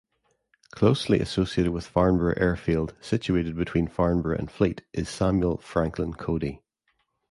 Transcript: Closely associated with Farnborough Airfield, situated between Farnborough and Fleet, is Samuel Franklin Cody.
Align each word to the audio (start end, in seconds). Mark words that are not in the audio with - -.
Closely 0.71 1.19
associated 1.19 1.71
with 1.73 1.85
Farnborough 1.85 2.33
Airfield, 2.35 2.95
situated 3.01 3.55
between 3.55 3.87
Farnborough 3.87 4.39
and 4.39 4.49
Fleet, 4.49 4.81
is 4.93 5.07
Samuel 5.07 5.57
Franklin 5.59 6.15
Cody. 6.15 6.63